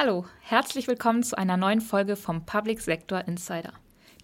[0.00, 3.72] Hallo, herzlich willkommen zu einer neuen Folge vom Public Sector Insider,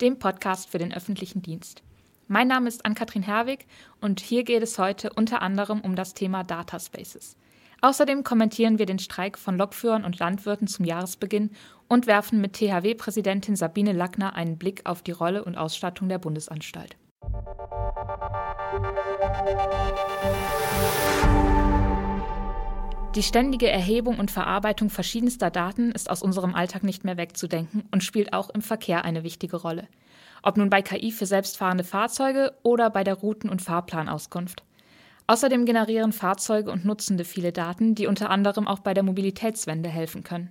[0.00, 1.82] dem Podcast für den öffentlichen Dienst.
[2.28, 3.66] Mein Name ist Ann-Kathrin Herwig
[4.00, 7.36] und hier geht es heute unter anderem um das Thema Data Spaces.
[7.80, 11.50] Außerdem kommentieren wir den Streik von Lokführern und Landwirten zum Jahresbeginn
[11.88, 16.96] und werfen mit THW-Präsidentin Sabine Lackner einen Blick auf die Rolle und Ausstattung der Bundesanstalt.
[23.14, 28.02] Die ständige Erhebung und Verarbeitung verschiedenster Daten ist aus unserem Alltag nicht mehr wegzudenken und
[28.02, 29.86] spielt auch im Verkehr eine wichtige Rolle.
[30.42, 34.64] Ob nun bei KI für selbstfahrende Fahrzeuge oder bei der Routen- und Fahrplanauskunft.
[35.28, 40.24] Außerdem generieren Fahrzeuge und Nutzende viele Daten, die unter anderem auch bei der Mobilitätswende helfen
[40.24, 40.50] können.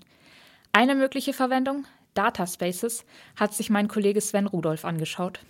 [0.72, 1.84] Eine mögliche Verwendung,
[2.14, 3.04] Data Spaces,
[3.36, 5.42] hat sich mein Kollege Sven Rudolph angeschaut.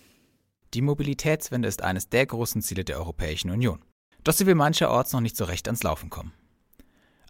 [0.74, 3.84] Die Mobilitätswende ist eines der großen Ziele der Europäischen Union.
[4.24, 6.32] Doch sie will mancherorts noch nicht so recht ans Laufen kommen.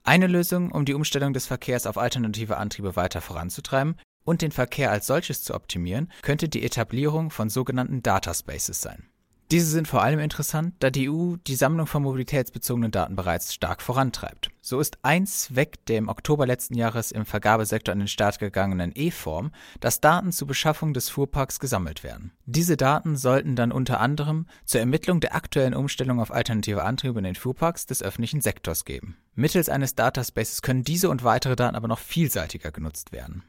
[0.07, 4.91] Eine Lösung, um die Umstellung des Verkehrs auf alternative Antriebe weiter voranzutreiben und den Verkehr
[4.91, 9.09] als solches zu optimieren, könnte die Etablierung von sogenannten Data Spaces sein.
[9.51, 13.83] Diese sind vor allem interessant, da die EU die Sammlung von mobilitätsbezogenen Daten bereits stark
[13.83, 14.51] vorantreibt.
[14.63, 18.93] So ist ein Zweck der im Oktober letzten Jahres im Vergabesektor an den Start gegangenen
[18.95, 22.33] E-Form, dass Daten zur Beschaffung des Fuhrparks gesammelt werden.
[22.47, 27.25] Diese Daten sollten dann unter anderem zur Ermittlung der aktuellen Umstellung auf alternative Antriebe in
[27.25, 29.19] den Fuhrparks des öffentlichen Sektors geben.
[29.35, 33.43] Mittels eines Dataspaces können diese und weitere Daten aber noch vielseitiger genutzt werden.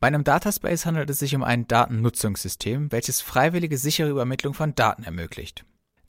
[0.00, 5.02] Bei einem Dataspace handelt es sich um ein Datennutzungssystem, welches freiwillige sichere Übermittlung von Daten
[5.02, 5.64] ermöglicht.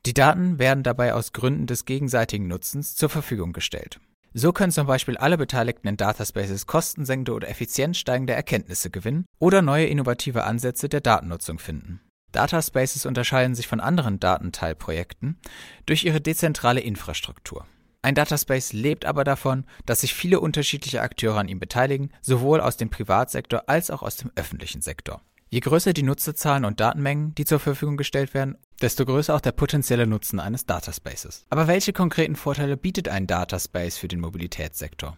[0.06, 4.00] Die Daten werden dabei aus Gründen des gegenseitigen Nutzens zur Verfügung gestellt.
[4.34, 9.88] So können zum Beispiel alle Beteiligten in Dataspaces kostensenkende oder effizienzsteigende Erkenntnisse gewinnen oder neue
[9.88, 12.00] innovative Ansätze der Datennutzung finden.
[12.32, 15.40] Dataspaces unterscheiden sich von anderen Datenteilprojekten
[15.88, 17.66] durch ihre dezentrale Infrastruktur.
[18.02, 22.78] Ein Dataspace lebt aber davon, dass sich viele unterschiedliche Akteure an ihm beteiligen, sowohl aus
[22.78, 25.22] dem Privatsektor als auch aus dem öffentlichen Sektor.
[25.50, 29.52] Je größer die Nutzerzahlen und Datenmengen, die zur Verfügung gestellt werden, desto größer auch der
[29.52, 31.46] potenzielle Nutzen eines Dataspaces.
[31.50, 35.18] Aber welche konkreten Vorteile bietet ein Dataspace für den Mobilitätssektor?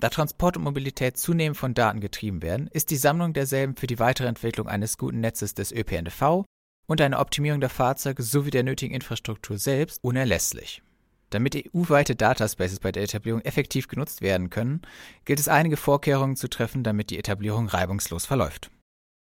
[0.00, 3.98] Da Transport und Mobilität zunehmend von Daten getrieben werden, ist die Sammlung derselben für die
[3.98, 6.44] weitere Entwicklung eines guten Netzes des ÖPNV
[6.86, 10.82] und eine Optimierung der Fahrzeuge sowie der nötigen Infrastruktur selbst unerlässlich.
[11.30, 14.82] Damit EU-weite Dataspaces bei der Etablierung effektiv genutzt werden können,
[15.24, 18.70] gilt es einige Vorkehrungen zu treffen, damit die Etablierung reibungslos verläuft.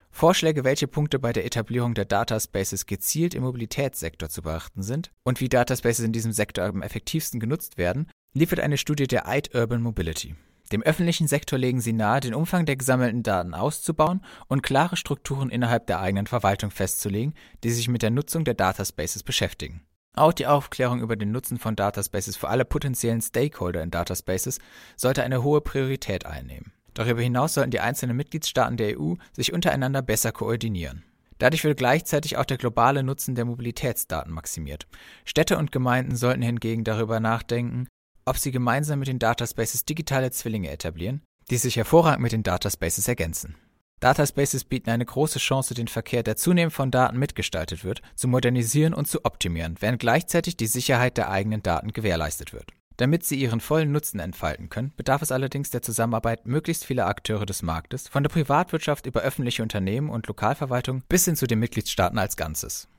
[0.10, 5.42] Vorschläge, welche Punkte bei der Etablierung der Dataspaces gezielt im Mobilitätssektor zu beachten sind und
[5.42, 9.82] wie Dataspaces in diesem Sektor am effektivsten genutzt werden, liefert eine Studie der EID Urban
[9.82, 10.36] Mobility.
[10.72, 15.50] Dem öffentlichen Sektor legen sie nahe, den Umfang der gesammelten Daten auszubauen und klare Strukturen
[15.50, 17.34] innerhalb der eigenen Verwaltung festzulegen,
[17.64, 19.82] die sich mit der Nutzung der Dataspaces beschäftigen.
[20.16, 24.60] Auch die Aufklärung über den Nutzen von Dataspaces für alle potenziellen Stakeholder in Dataspaces
[24.96, 26.72] sollte eine hohe Priorität einnehmen.
[26.94, 31.04] Darüber hinaus sollten die einzelnen Mitgliedstaaten der EU sich untereinander besser koordinieren.
[31.40, 34.88] Dadurch wird gleichzeitig auch der globale Nutzen der Mobilitätsdaten maximiert.
[35.26, 37.88] Städte und Gemeinden sollten hingegen darüber nachdenken,
[38.26, 43.08] ob sie gemeinsam mit den Dataspaces digitale Zwillinge etablieren, die sich hervorragend mit den Dataspaces
[43.08, 43.56] ergänzen.
[44.04, 48.94] Dataspaces bieten eine große Chance, den Verkehr, der zunehmend von Daten mitgestaltet wird, zu modernisieren
[48.94, 52.72] und zu optimieren, während gleichzeitig die Sicherheit der eigenen Daten gewährleistet wird.
[52.98, 57.46] Damit sie ihren vollen Nutzen entfalten können, bedarf es allerdings der Zusammenarbeit möglichst vieler Akteure
[57.46, 62.20] des Marktes, von der Privatwirtschaft über öffentliche Unternehmen und Lokalverwaltung bis hin zu den Mitgliedstaaten
[62.20, 62.90] als Ganzes.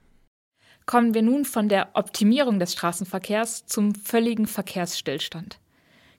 [0.86, 5.58] Kommen wir nun von der Optimierung des Straßenverkehrs zum völligen Verkehrsstillstand.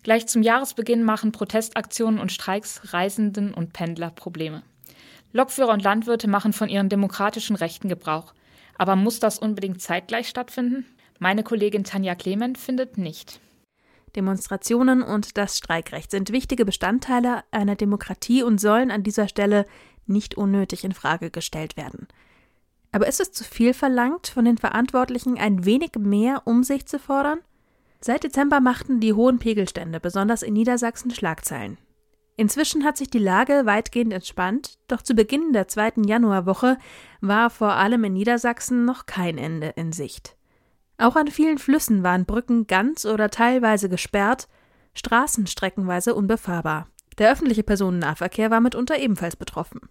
[0.03, 4.62] Gleich zum Jahresbeginn machen Protestaktionen und Streiks Reisenden und Pendler Probleme.
[5.35, 8.34] Lokführer und Landwirte machen von ihren demokratischen Rechten Gebrauch.
[8.78, 10.85] Aber muss das unbedingt zeitgleich stattfinden?
[11.19, 13.41] Meine Kollegin Tanja Clement findet nicht.
[14.16, 19.66] Demonstrationen und das Streikrecht sind wichtige Bestandteile einer Demokratie und sollen an dieser Stelle
[20.06, 22.07] nicht unnötig in Frage gestellt werden.
[22.94, 27.40] Aber ist es zu viel verlangt, von den Verantwortlichen ein wenig mehr Umsicht zu fordern?
[28.00, 31.78] Seit Dezember machten die hohen Pegelstände besonders in Niedersachsen Schlagzeilen.
[32.38, 36.77] Inzwischen hat sich die Lage weitgehend entspannt, doch zu Beginn der zweiten Januarwoche
[37.21, 40.36] war vor allem in Niedersachsen noch kein Ende in Sicht.
[40.98, 44.48] Auch an vielen Flüssen waren Brücken ganz oder teilweise gesperrt,
[44.94, 46.88] Straßen streckenweise unbefahrbar.
[47.18, 49.81] Der öffentliche Personennahverkehr war mitunter ebenfalls betroffen.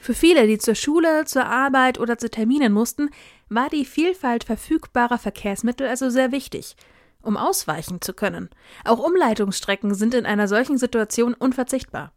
[0.00, 3.10] Für viele, die zur Schule, zur Arbeit oder zu Terminen mussten,
[3.50, 6.76] war die Vielfalt verfügbarer Verkehrsmittel also sehr wichtig–
[7.22, 8.50] um ausweichen zu können.
[8.84, 12.12] Auch Umleitungsstrecken sind in einer solchen Situation unverzichtbar.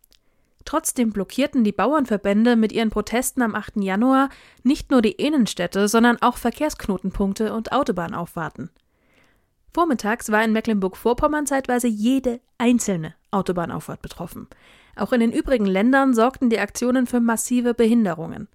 [0.66, 3.78] Trotzdem blockierten die Bauernverbände mit ihren Protesten am 8.
[3.78, 4.30] Januar
[4.64, 8.70] nicht nur die Innenstädte, sondern auch Verkehrsknotenpunkte und Autobahnauffahrten.
[9.74, 14.48] Vormittags war in Mecklenburg-Vorpommern zeitweise jede einzelne Autobahnauffahrt betroffen.
[14.96, 18.48] Auch in den übrigen Ländern sorgten die Aktionen für massive Behinderungen.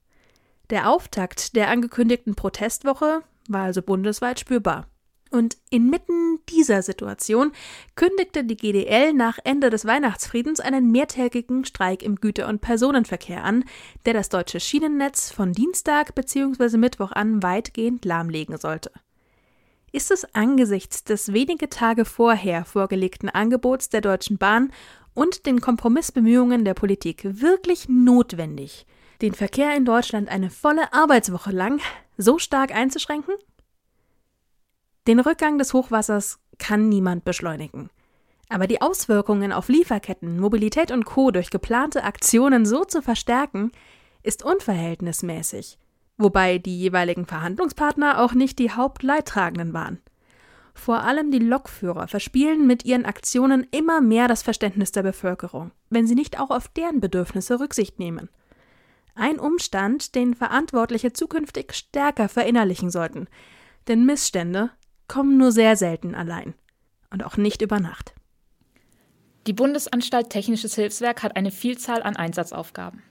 [0.70, 4.86] Der Auftakt der angekündigten Protestwoche war also bundesweit spürbar.
[5.30, 7.52] Und inmitten dieser Situation
[7.96, 13.64] kündigte die GDL nach Ende des Weihnachtsfriedens einen mehrtägigen Streik im Güter- und Personenverkehr an,
[14.06, 16.78] der das deutsche Schienennetz von Dienstag bzw.
[16.78, 18.90] Mittwoch an weitgehend lahmlegen sollte.
[19.90, 24.70] Ist es angesichts des wenige Tage vorher vorgelegten Angebots der Deutschen Bahn
[25.14, 28.86] und den Kompromissbemühungen der Politik wirklich notwendig,
[29.22, 31.80] den Verkehr in Deutschland eine volle Arbeitswoche lang
[32.18, 33.34] so stark einzuschränken?
[35.08, 37.88] Den Rückgang des Hochwassers kann niemand beschleunigen.
[38.50, 41.30] Aber die Auswirkungen auf Lieferketten, Mobilität und Co.
[41.30, 43.72] durch geplante Aktionen so zu verstärken,
[44.22, 45.78] ist unverhältnismäßig,
[46.18, 49.98] wobei die jeweiligen Verhandlungspartner auch nicht die Hauptleidtragenden waren.
[50.74, 56.06] Vor allem die Lokführer verspielen mit ihren Aktionen immer mehr das Verständnis der Bevölkerung, wenn
[56.06, 58.28] sie nicht auch auf deren Bedürfnisse Rücksicht nehmen.
[59.14, 63.26] Ein Umstand, den Verantwortliche zukünftig stärker verinnerlichen sollten,
[63.88, 64.70] denn Missstände
[65.08, 66.54] kommen nur sehr selten allein
[67.10, 68.14] und auch nicht über Nacht.
[69.46, 73.02] Die Bundesanstalt Technisches Hilfswerk hat eine Vielzahl an Einsatzaufgaben.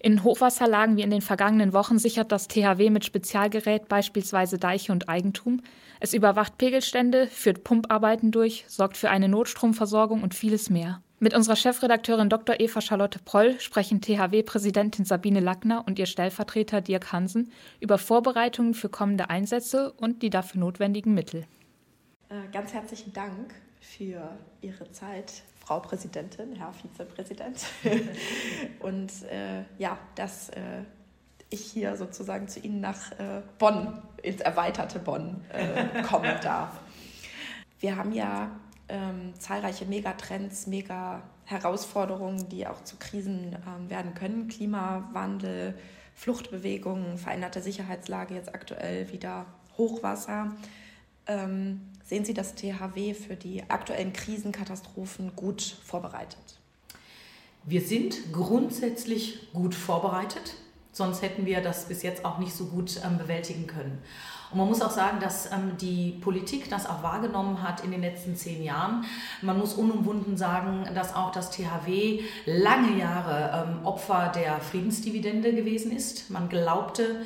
[0.00, 5.08] In Hochwasserlagen wie in den vergangenen Wochen sichert das THW mit Spezialgerät beispielsweise Deiche und
[5.08, 5.62] Eigentum.
[5.98, 11.02] Es überwacht Pegelstände, führt Pumparbeiten durch, sorgt für eine Notstromversorgung und vieles mehr.
[11.20, 12.60] Mit unserer Chefredakteurin Dr.
[12.60, 17.50] Eva Charlotte Proll sprechen THW-Präsidentin Sabine Lackner und ihr Stellvertreter Dirk Hansen
[17.80, 21.44] über Vorbereitungen für kommende Einsätze und die dafür notwendigen Mittel.
[22.28, 27.66] Äh, ganz herzlichen Dank für Ihre Zeit, Frau Präsidentin, Herr Vizepräsident.
[28.78, 30.84] und äh, ja, dass äh,
[31.50, 36.78] ich hier sozusagen zu Ihnen nach äh, Bonn, ins erweiterte Bonn, äh, kommen darf.
[37.80, 38.52] Wir haben ja
[38.88, 44.48] ähm, zahlreiche Megatrends, Mega-Herausforderungen, die auch zu Krisen ähm, werden können.
[44.48, 45.78] Klimawandel,
[46.14, 49.46] Fluchtbewegungen, veränderte Sicherheitslage, jetzt aktuell wieder
[49.76, 50.56] Hochwasser.
[51.26, 56.58] Ähm, sehen Sie das THW für die aktuellen Krisenkatastrophen gut vorbereitet?
[57.64, 60.54] Wir sind grundsätzlich gut vorbereitet,
[60.90, 63.98] sonst hätten wir das bis jetzt auch nicht so gut ähm, bewältigen können.
[64.50, 68.00] Und man muss auch sagen, dass ähm, die Politik das auch wahrgenommen hat in den
[68.00, 69.04] letzten zehn Jahren.
[69.42, 75.92] Man muss unumwunden sagen, dass auch das THW lange Jahre ähm, Opfer der Friedensdividende gewesen
[75.92, 76.30] ist.
[76.30, 77.24] Man glaubte,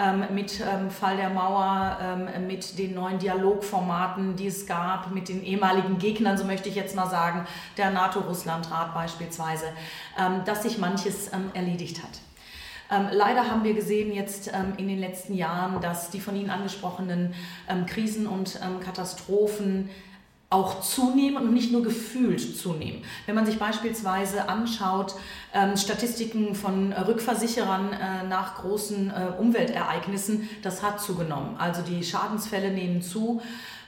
[0.00, 5.28] ähm, mit ähm, Fall der Mauer, ähm, mit den neuen Dialogformaten, die es gab, mit
[5.28, 7.46] den ehemaligen Gegnern, so möchte ich jetzt mal sagen,
[7.76, 9.66] der NATO-Russland-Rat beispielsweise,
[10.18, 12.20] ähm, dass sich manches ähm, erledigt hat.
[12.90, 16.50] Ähm, leider haben wir gesehen jetzt ähm, in den letzten Jahren, dass die von Ihnen
[16.50, 17.34] angesprochenen
[17.68, 19.90] ähm, Krisen und ähm, Katastrophen
[20.52, 23.04] auch zunehmen und nicht nur gefühlt zunehmen.
[23.26, 25.14] Wenn man sich beispielsweise anschaut,
[25.54, 31.56] ähm, Statistiken von Rückversicherern äh, nach großen äh, Umweltereignissen, das hat zugenommen.
[31.56, 33.40] Also die Schadensfälle nehmen zu.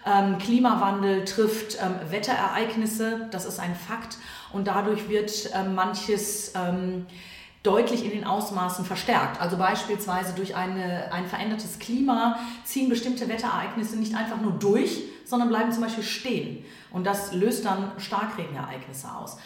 [0.07, 4.19] Ähm, Klimawandel trifft ähm, Wetterereignisse, das ist ein Fakt.
[4.53, 7.07] Und dadurch wird ähm, manches ähm,
[7.63, 9.41] deutlich in den Ausmaßen verstärkt.
[9.41, 15.49] Also beispielsweise durch eine, ein verändertes Klima ziehen bestimmte Wetterereignisse nicht einfach nur durch, sondern
[15.49, 16.65] bleiben zum Beispiel stehen.
[16.91, 19.37] Und das löst dann Starkregenereignisse aus.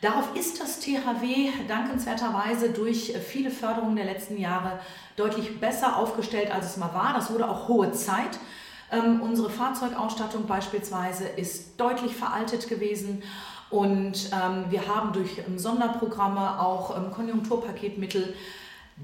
[0.00, 4.80] Darauf ist das THW dankenswerterweise durch viele Förderungen der letzten Jahre
[5.16, 7.12] deutlich besser aufgestellt, als es mal war.
[7.12, 8.38] Das wurde auch hohe Zeit.
[8.90, 13.22] Ähm, unsere Fahrzeugausstattung beispielsweise ist deutlich veraltet gewesen
[13.70, 18.34] und ähm, wir haben durch ähm, Sonderprogramme auch ähm, Konjunkturpaketmittel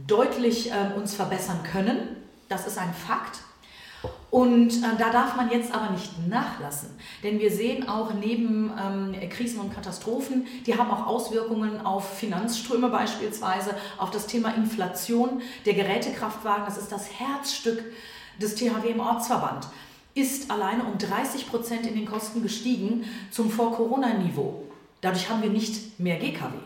[0.07, 2.17] deutlich ähm, uns verbessern können.
[2.49, 3.41] Das ist ein Fakt.
[4.31, 6.91] Und äh, da darf man jetzt aber nicht nachlassen,
[7.23, 12.89] denn wir sehen auch neben ähm, Krisen und Katastrophen, die haben auch Auswirkungen auf Finanzströme
[12.89, 15.41] beispielsweise, auf das Thema Inflation.
[15.65, 17.83] Der Gerätekraftwagen, das ist das Herzstück
[18.41, 19.69] des THW im Ortsverband
[20.17, 24.65] ist alleine um 30 Prozent in den Kosten gestiegen zum Vor-Corona-Niveau.
[25.03, 26.57] Dadurch haben wir nicht mehr GKW.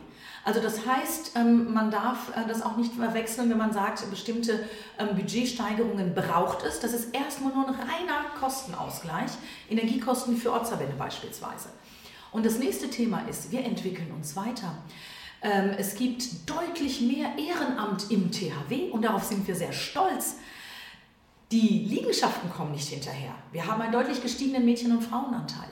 [0.44, 4.64] Also das heißt, ähm, man darf äh, das auch nicht verwechseln, wenn man sagt, bestimmte
[4.98, 6.80] ähm, Budgetsteigerungen braucht es.
[6.80, 9.32] Das ist erstmal nur ein reiner Kostenausgleich,
[9.68, 11.68] Energiekosten für Ortsverbände beispielsweise.
[12.32, 14.78] Und das nächste Thema ist, wir entwickeln uns weiter.
[15.42, 20.36] Ähm, es gibt deutlich mehr Ehrenamt im THW und darauf sind wir sehr stolz.
[21.52, 23.34] Die Liegenschaften kommen nicht hinterher.
[23.50, 25.68] Wir haben einen deutlich gestiegenen Mädchen- und Frauenanteil.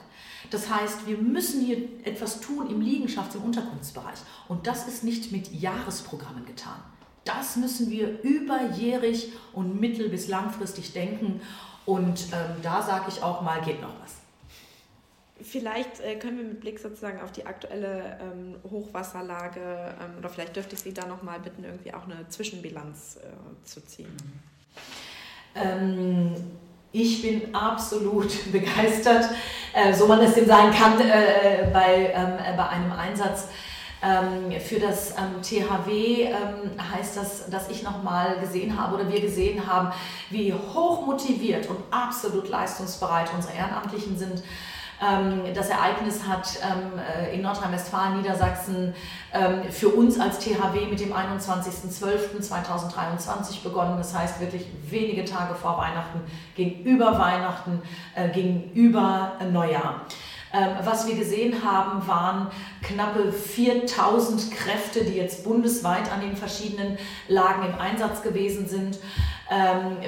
[0.49, 4.19] Das heißt, wir müssen hier etwas tun im Liegenschafts- und Unterkunftsbereich.
[4.49, 6.79] Und das ist nicht mit Jahresprogrammen getan.
[7.23, 11.39] Das müssen wir überjährig und mittel- bis langfristig denken.
[11.85, 14.15] Und ähm, da sage ich auch mal, geht noch was.
[15.41, 20.55] Vielleicht äh, können wir mit Blick sozusagen auf die aktuelle ähm, Hochwasserlage ähm, oder vielleicht
[20.57, 24.13] dürfte ich Sie da nochmal bitten, irgendwie auch eine Zwischenbilanz äh, zu ziehen.
[25.55, 26.35] Ähm,
[26.91, 29.29] ich bin absolut begeistert,
[29.73, 33.47] äh, so man es denn sein kann, äh, bei, ähm, äh, bei einem Einsatz.
[34.01, 39.19] Ähm, für das ähm, THW ähm, heißt das, dass ich nochmal gesehen habe oder wir
[39.19, 39.91] gesehen haben,
[40.29, 44.41] wie hoch motiviert und absolut leistungsbereit unsere Ehrenamtlichen sind
[45.55, 48.93] das Ereignis hat ähm, äh, in Nordrhein-Westfalen, Niedersachsen
[49.33, 53.95] ähm, für uns als THW mit dem 21.12.2023 begonnen.
[53.97, 56.19] Das heißt wirklich wenige Tage vor Weihnachten,
[56.53, 57.81] gegenüber Weihnachten,
[58.13, 60.01] äh, gegenüber Neujahr.
[60.83, 62.47] Was wir gesehen haben, waren
[62.81, 68.97] knappe 4000 Kräfte, die jetzt bundesweit an den verschiedenen Lagen im Einsatz gewesen sind.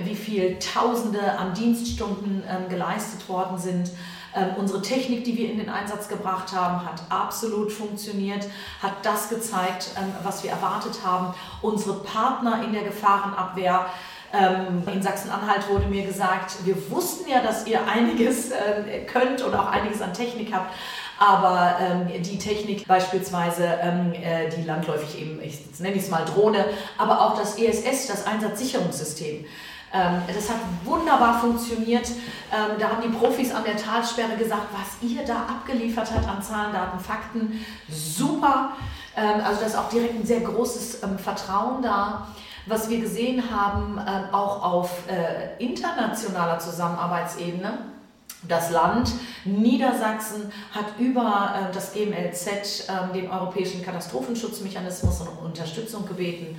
[0.03, 3.91] Wie viele Tausende an Dienststunden geleistet worden sind.
[4.35, 8.47] Ähm, unsere Technik, die wir in den Einsatz gebracht haben, hat absolut funktioniert,
[8.81, 11.33] hat das gezeigt, ähm, was wir erwartet haben.
[11.61, 13.87] Unsere Partner in der Gefahrenabwehr,
[14.33, 19.53] ähm, in Sachsen-Anhalt wurde mir gesagt, wir wussten ja, dass ihr einiges äh, könnt und
[19.53, 20.73] auch einiges an Technik habt,
[21.19, 26.65] aber ähm, die Technik beispielsweise, ähm, äh, die landläufig eben, ich nenne es mal Drohne,
[26.97, 29.45] aber auch das ESS, das Einsatzsicherungssystem, ähm,
[29.91, 32.07] das hat wunderbar funktioniert.
[32.07, 36.41] Ähm, da haben die Profis an der Talsperre gesagt, was ihr da abgeliefert habt an
[36.41, 38.71] Zahlen, Daten, Fakten, super.
[39.17, 42.27] Ähm, also da ist auch direkt ein sehr großes Vertrauen da.
[42.67, 43.99] Was wir gesehen haben,
[44.31, 47.79] auch auf äh, internationaler Zusammenarbeitsebene,
[48.47, 49.11] das Land
[49.45, 56.55] Niedersachsen hat über äh, das GMLZ, den Europäischen Katastrophenschutzmechanismus, um Unterstützung gebeten.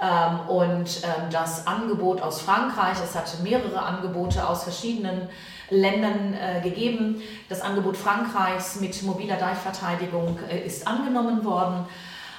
[0.00, 5.28] Ähm, und ähm, das Angebot aus Frankreich, es hat mehrere Angebote aus verschiedenen
[5.70, 7.22] Ländern äh, gegeben.
[7.48, 11.86] Das Angebot Frankreichs mit mobiler Deichverteidigung äh, ist angenommen worden.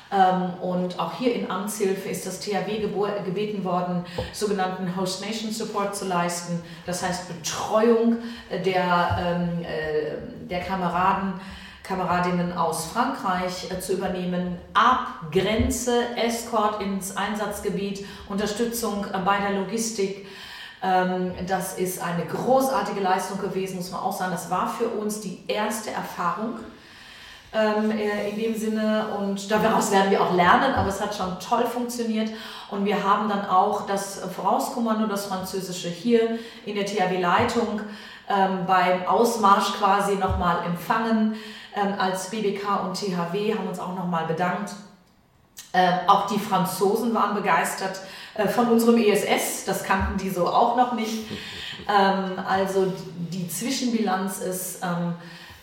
[0.09, 2.79] Ähm, und auch hier in Amtshilfe ist das THW
[3.25, 6.61] gebeten worden, sogenannten Host Nation Support zu leisten.
[6.85, 8.17] Das heißt Betreuung
[8.51, 11.33] der, äh, der Kameraden
[11.87, 19.59] Kameradinnen aus Frankreich äh, zu übernehmen, ab Grenze, Escort ins Einsatzgebiet, Unterstützung äh, bei der
[19.59, 20.27] Logistik.
[20.83, 24.31] Ähm, das ist eine großartige Leistung gewesen, muss man auch sagen.
[24.31, 26.59] Das war für uns die erste Erfahrung
[27.53, 31.39] ähm, äh, in dem Sinne und daraus werden wir auch lernen, aber es hat schon
[31.39, 32.29] toll funktioniert
[32.69, 37.79] und wir haben dann auch das Vorauskommando, das französische hier in der THW-Leitung
[38.29, 41.35] ähm, beim Ausmarsch quasi nochmal empfangen
[41.77, 44.73] ähm, als BBK und THW, haben uns auch nochmal bedankt.
[45.73, 47.99] Ähm, auch die Franzosen waren begeistert
[48.35, 51.25] äh, von unserem ESS, das kannten die so auch noch nicht.
[51.87, 52.91] Ähm, also
[53.31, 55.13] die Zwischenbilanz ist ähm,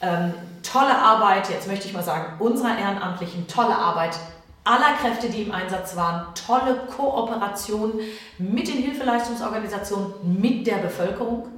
[0.00, 4.16] ähm, tolle Arbeit, jetzt möchte ich mal sagen, unserer Ehrenamtlichen, tolle Arbeit
[4.62, 8.00] aller Kräfte, die im Einsatz waren, tolle Kooperation
[8.38, 11.48] mit den Hilfeleistungsorganisationen, mit der Bevölkerung,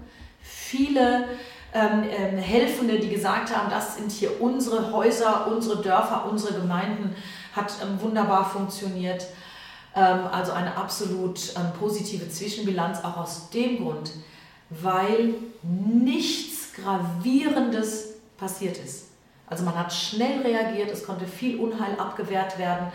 [0.40, 1.28] viele
[1.76, 7.14] ähm, ähm, Helfende, die gesagt haben, das sind hier unsere Häuser, unsere Dörfer, unsere Gemeinden,
[7.54, 9.26] hat ähm, wunderbar funktioniert.
[9.94, 14.12] Ähm, also eine absolut ähm, positive Zwischenbilanz, auch aus dem Grund,
[14.70, 19.08] weil nichts Gravierendes passiert ist.
[19.46, 22.86] Also man hat schnell reagiert, es konnte viel Unheil abgewehrt werden.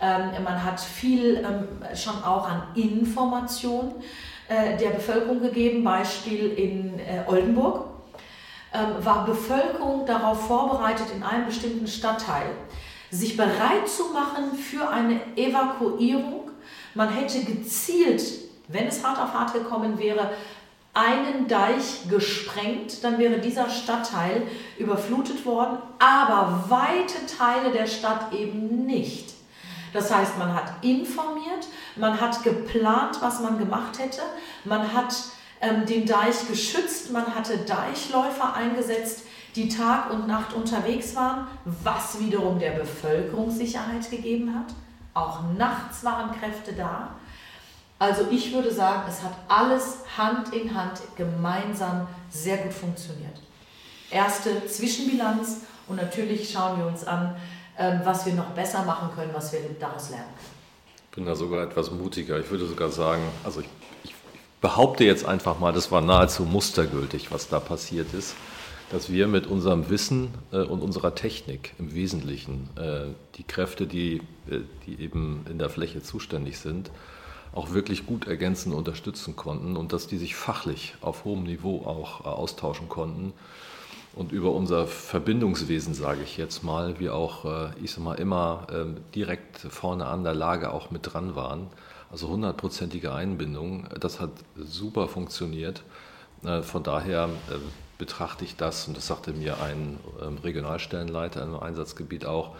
[0.00, 1.44] Ähm, man hat viel
[1.94, 3.94] schon auch an Information
[4.48, 7.91] äh, der Bevölkerung gegeben, Beispiel in äh, Oldenburg
[8.72, 12.50] ähm, war Bevölkerung darauf vorbereitet, in einem bestimmten Stadtteil
[13.10, 16.50] sich bereit zu machen für eine Evakuierung.
[16.94, 18.22] Man hätte gezielt,
[18.68, 20.30] wenn es hart auf hart gekommen wäre,
[20.94, 24.42] einen Deich gesprengt, dann wäre dieser Stadtteil
[24.78, 29.32] überflutet worden, aber weite Teile der Stadt eben nicht.
[29.92, 34.22] Das heißt, man hat informiert, man hat geplant, was man gemacht hätte,
[34.64, 35.14] man hat
[35.62, 37.10] ähm, den Deich geschützt.
[37.12, 39.22] Man hatte Deichläufer eingesetzt,
[39.54, 44.74] die Tag und Nacht unterwegs waren, was wiederum der Bevölkerung Sicherheit gegeben hat.
[45.14, 47.16] Auch nachts waren Kräfte da.
[47.98, 53.40] Also ich würde sagen, es hat alles Hand in Hand gemeinsam sehr gut funktioniert.
[54.10, 57.36] Erste Zwischenbilanz und natürlich schauen wir uns an,
[57.78, 60.24] ähm, was wir noch besser machen können, was wir daraus lernen.
[61.10, 62.40] Ich bin da sogar etwas mutiger.
[62.40, 63.68] Ich würde sogar sagen, also ich
[64.62, 68.34] behaupte jetzt einfach mal, das war nahezu mustergültig, was da passiert ist,
[68.92, 74.22] dass wir mit unserem Wissen äh, und unserer Technik im Wesentlichen äh, die Kräfte, die,
[74.48, 76.90] äh, die eben in der Fläche zuständig sind,
[77.52, 82.24] auch wirklich gut ergänzen unterstützen konnten und dass die sich fachlich auf hohem Niveau auch
[82.24, 83.34] austauschen konnten.
[84.14, 87.46] und über unser Verbindungswesen, sage ich jetzt mal, wir auch,
[87.82, 91.68] ich sag mal, immer ähm, direkt vorne an der Lage auch mit dran waren.
[92.12, 95.82] Also hundertprozentige Einbindung, das hat super funktioniert.
[96.44, 97.54] Äh, von daher äh,
[97.96, 102.54] betrachte ich das, und das sagte mir ein ähm, Regionalstellenleiter im Einsatzgebiet auch,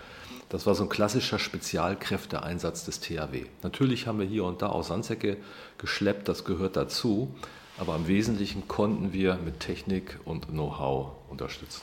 [0.49, 3.44] das war so ein klassischer Spezialkräfteeinsatz des THW.
[3.62, 5.37] Natürlich haben wir hier und da auch Sandsäcke
[5.76, 7.35] geschleppt, das gehört dazu,
[7.78, 11.82] aber im Wesentlichen konnten wir mit Technik und Know-how unterstützen.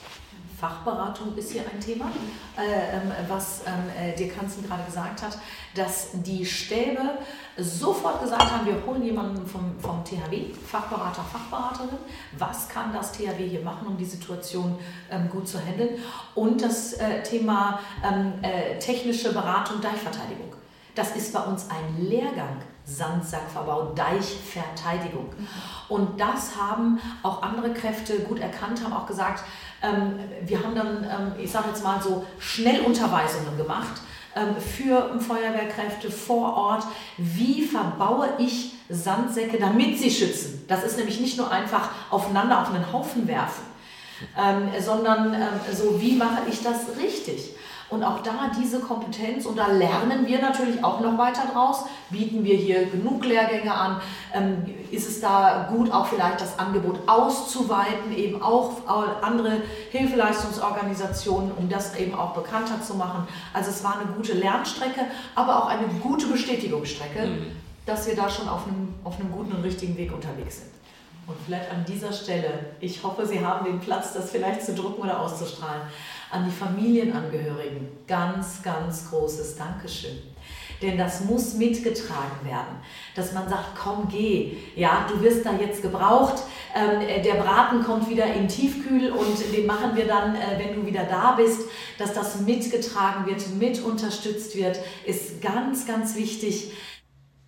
[0.60, 2.10] Fachberatung ist hier ein Thema,
[2.56, 5.38] äh, ähm, was ähm, äh, dir Kanzen gerade gesagt hat,
[5.74, 7.00] dass die Stäbe
[7.56, 11.98] sofort gesagt haben, wir holen jemanden vom, vom THW, Fachberater, Fachberaterin,
[12.38, 14.78] was kann das THW hier machen, um die Situation
[15.10, 15.98] ähm, gut zu handeln
[16.34, 17.80] und das äh, Thema
[18.80, 20.52] technische Beratung, Deichverteidigung.
[20.94, 22.62] Das ist bei uns ein Lehrgang.
[22.84, 25.32] Sandsackverbau, Deichverteidigung.
[25.88, 29.44] Und das haben auch andere Kräfte gut erkannt, haben auch gesagt,
[29.82, 34.00] ähm, wir haben dann, ähm, ich sage jetzt mal so, Schnellunterweisungen gemacht
[34.36, 36.84] ähm, für Feuerwehrkräfte vor Ort.
[37.16, 40.64] Wie verbaue ich Sandsäcke, damit sie schützen?
[40.68, 43.64] Das ist nämlich nicht nur einfach aufeinander auf einen Haufen werfen,
[44.38, 47.54] ähm, sondern ähm, so, wie mache ich das richtig?
[47.90, 52.44] Und auch da diese Kompetenz, und da lernen wir natürlich auch noch weiter draus, bieten
[52.44, 54.00] wir hier genug Lehrgänge an,
[54.32, 58.86] ähm, ist es da gut, auch vielleicht das Angebot auszuweiten, eben auch
[59.22, 63.26] andere Hilfeleistungsorganisationen, um das eben auch bekannter zu machen.
[63.52, 65.00] Also es war eine gute Lernstrecke,
[65.34, 67.46] aber auch eine gute Bestätigungsstrecke, mhm.
[67.86, 70.70] dass wir da schon auf einem, auf einem guten und richtigen Weg unterwegs sind.
[71.26, 75.02] Und vielleicht an dieser Stelle, ich hoffe, Sie haben den Platz, das vielleicht zu drucken
[75.02, 75.82] oder auszustrahlen
[76.30, 80.18] an die Familienangehörigen ganz, ganz großes Dankeschön.
[80.82, 82.76] Denn das muss mitgetragen werden,
[83.14, 86.44] dass man sagt, komm, geh, ja, du wirst da jetzt gebraucht,
[86.74, 90.86] ähm, der Braten kommt wieder in Tiefkühl und den machen wir dann, äh, wenn du
[90.86, 91.68] wieder da bist,
[91.98, 96.72] dass das mitgetragen wird, mit unterstützt wird, ist ganz, ganz wichtig.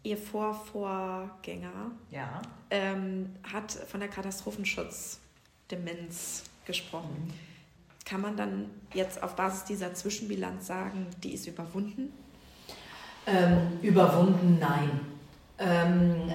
[0.02, 2.42] Ihr Vorvorgänger ja.
[2.70, 7.28] ähm, hat von der Katastrophenschutz-Demenz gesprochen.
[7.28, 7.51] Mhm.
[8.04, 12.12] Kann man dann jetzt auf Basis dieser Zwischenbilanz sagen, die ist überwunden?
[13.26, 15.00] Ähm, überwunden, nein.
[15.58, 16.32] Ähm,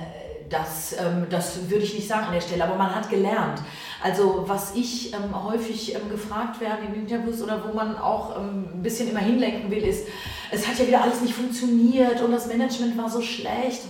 [0.49, 3.61] das, ähm, das würde ich nicht sagen an der Stelle, aber man hat gelernt.
[4.01, 8.67] Also was ich ähm, häufig ähm, gefragt werde in Interviews oder wo man auch ähm,
[8.73, 10.07] ein bisschen immer hinlenken will, ist,
[10.51, 13.81] es hat ja wieder alles nicht funktioniert und das Management war so schlecht.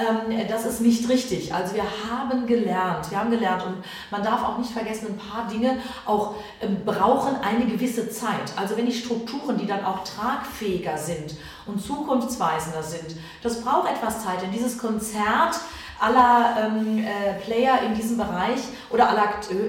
[0.00, 1.52] Ähm, das ist nicht richtig.
[1.52, 5.46] Also wir haben gelernt, wir haben gelernt und man darf auch nicht vergessen, ein paar
[5.48, 8.52] Dinge auch ähm, brauchen eine gewisse Zeit.
[8.56, 11.36] Also wenn die Strukturen, die dann auch tragfähiger sind
[11.66, 14.42] und zukunftsweisender sind, das braucht etwas Zeit.
[14.42, 15.56] Denn dieses Konzert
[16.00, 18.60] aller ähm, äh, Player in diesem Bereich
[18.90, 19.24] oder aller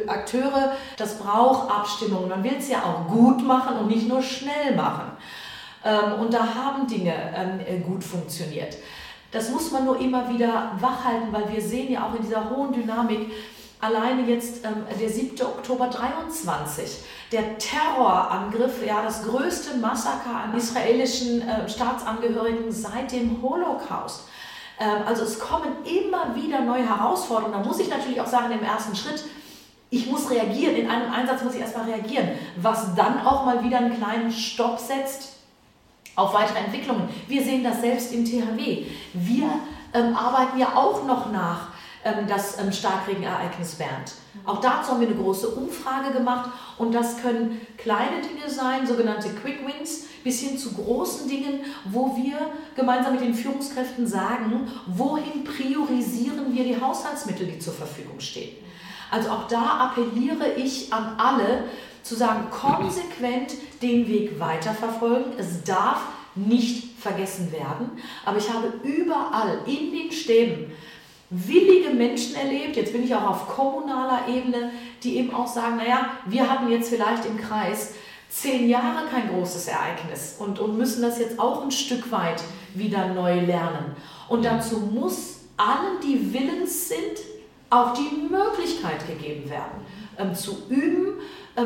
[0.07, 2.29] Akteure, das braucht Abstimmung.
[2.29, 5.11] Man will es ja auch gut machen und nicht nur schnell machen.
[5.83, 8.77] Ähm, und da haben Dinge ähm, äh, gut funktioniert.
[9.31, 12.73] Das muss man nur immer wieder wachhalten, weil wir sehen ja auch in dieser hohen
[12.73, 13.31] Dynamik,
[13.79, 15.41] alleine jetzt ähm, der 7.
[15.41, 16.99] Oktober 23,
[17.31, 24.27] der Terrorangriff, ja, das größte Massaker an israelischen äh, Staatsangehörigen seit dem Holocaust.
[24.79, 27.53] Ähm, also es kommen immer wieder neue Herausforderungen.
[27.53, 29.23] Da muss ich natürlich auch sagen, im ersten Schritt,
[29.89, 33.77] ich muss reagieren, in einem Einsatz muss ich erstmal reagieren, was dann auch mal wieder
[33.77, 35.40] einen kleinen Stopp setzt
[36.15, 37.09] auf weitere Entwicklungen.
[37.27, 38.85] Wir sehen das selbst im THW.
[39.13, 39.49] Wir
[39.93, 41.69] ähm, arbeiten ja auch noch nach
[42.03, 44.13] ähm, das ähm, Starkregenereignis Bernd.
[44.45, 49.29] Auch dazu haben wir eine große Umfrage gemacht und das können kleine Dinge sein, sogenannte
[49.29, 52.37] Quick Wins, bis hin zu großen Dingen, wo wir
[52.75, 58.55] gemeinsam mit den Führungskräften sagen, wohin priorisieren wir die Haushaltsmittel, die zur Verfügung stehen.
[59.11, 61.65] Also auch da appelliere ich an alle,
[62.03, 65.33] zu sagen, konsequent den Weg weiterverfolgen.
[65.37, 66.01] Es darf
[66.35, 67.91] nicht vergessen werden.
[68.25, 70.71] Aber ich habe überall in den Stäben
[71.29, 76.09] willige Menschen erlebt, jetzt bin ich auch auf kommunaler Ebene, die eben auch sagen, naja,
[76.25, 77.93] wir hatten jetzt vielleicht im Kreis
[78.29, 83.07] zehn Jahre kein großes Ereignis und, und müssen das jetzt auch ein Stück weit wieder
[83.07, 83.95] neu lernen.
[84.27, 87.19] Und dazu muss allen, die willens sind,
[87.69, 89.85] auch die Möglichkeit gegeben werden,
[90.17, 91.13] ähm, zu üben,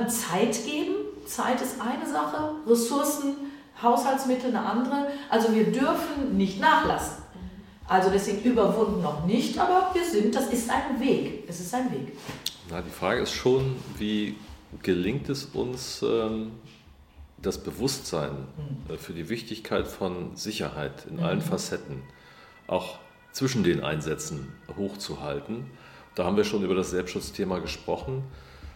[0.08, 0.96] Zeit geben.
[1.26, 3.36] Zeit ist eine Sache, Ressourcen,
[3.82, 5.08] Haushaltsmittel eine andere.
[5.30, 7.24] Also wir dürfen nicht nachlassen.
[7.88, 11.44] Also deswegen überwunden noch nicht, aber wir sind, das ist ein Weg.
[11.48, 12.18] Es ist ein Weg.
[12.70, 14.36] Na, die Frage ist schon, wie
[14.82, 16.52] gelingt es uns, ähm,
[17.42, 18.48] das Bewusstsein
[18.90, 18.98] mhm.
[18.98, 21.44] für die Wichtigkeit von Sicherheit in allen mhm.
[21.44, 22.02] Facetten,
[22.68, 22.98] auch
[23.32, 25.66] zwischen den Einsätzen hochzuhalten.
[26.16, 28.24] Da haben wir schon über das Selbstschutzthema gesprochen.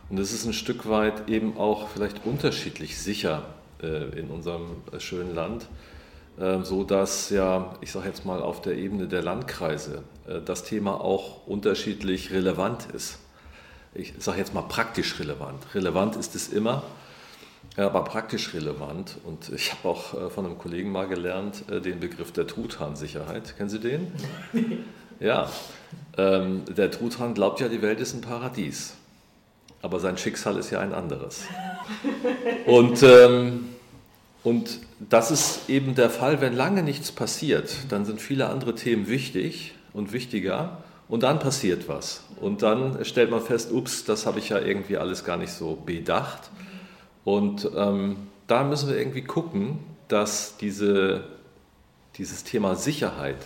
[0.10, 3.44] Und es ist ein Stück weit eben auch vielleicht unterschiedlich sicher
[3.82, 5.68] äh, in unserem äh, schönen Land,
[6.40, 10.64] äh, so dass ja, ich sage jetzt mal auf der Ebene der Landkreise äh, das
[10.64, 13.20] Thema auch unterschiedlich relevant ist.
[13.94, 15.64] Ich sage jetzt mal praktisch relevant.
[15.76, 16.84] Relevant ist es immer,
[17.76, 19.18] aber praktisch relevant.
[19.26, 23.58] Und ich habe auch von einem Kollegen mal gelernt, den Begriff der Truthahnsicherheit.
[23.58, 24.12] Kennen Sie den?
[25.20, 25.50] ja.
[26.20, 28.94] Ähm, der Truthahn glaubt ja, die Welt ist ein Paradies.
[29.82, 31.44] Aber sein Schicksal ist ja ein anderes.
[32.66, 33.70] Und, ähm,
[34.44, 39.08] und das ist eben der Fall, wenn lange nichts passiert, dann sind viele andere Themen
[39.08, 40.80] wichtig und wichtiger.
[41.08, 42.24] Und dann passiert was.
[42.40, 45.76] Und dann stellt man fest, ups, das habe ich ja irgendwie alles gar nicht so
[45.76, 46.52] bedacht.
[47.24, 51.24] Und ähm, da müssen wir irgendwie gucken, dass diese,
[52.18, 53.38] dieses Thema Sicherheit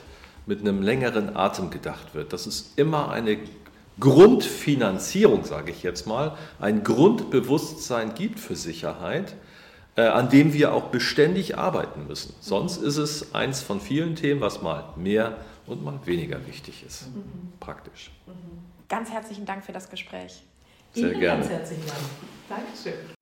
[0.45, 2.33] mit einem längeren Atem gedacht wird.
[2.33, 3.37] Dass es immer eine
[3.99, 9.36] Grundfinanzierung, sage ich jetzt mal, ein Grundbewusstsein gibt für Sicherheit,
[9.95, 12.34] äh, an dem wir auch beständig arbeiten müssen.
[12.39, 17.08] Sonst ist es eins von vielen Themen, was mal mehr und mal weniger wichtig ist.
[17.15, 17.53] Mhm.
[17.60, 18.12] Praktisch.
[18.89, 20.43] Ganz herzlichen Dank für das Gespräch.
[20.93, 21.41] Sehr Ihnen gerne.
[21.41, 21.99] Ganz herzlichen Dank.
[22.49, 23.13] Dankeschön.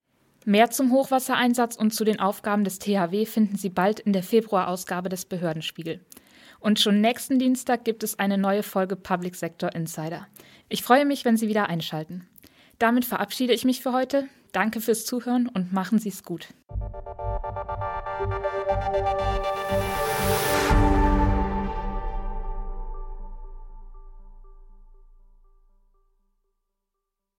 [0.43, 5.07] Mehr zum Hochwassereinsatz und zu den Aufgaben des THW finden Sie bald in der Februarausgabe
[5.07, 6.01] des Behördenspiegel.
[6.59, 10.27] Und schon nächsten Dienstag gibt es eine neue Folge Public Sector Insider.
[10.73, 12.25] Ich freue mich, wenn Sie wieder einschalten.
[12.79, 14.29] Damit verabschiede ich mich für heute.
[14.53, 16.47] Danke fürs Zuhören und machen Sie es gut.